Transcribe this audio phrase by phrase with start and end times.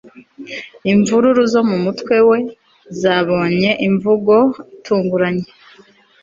[0.91, 2.37] Imvururu zo mu mutwe we
[3.01, 4.35] zabonye imvugo
[4.75, 5.47] itunguranye